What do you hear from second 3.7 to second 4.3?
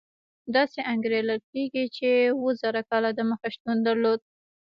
درلود.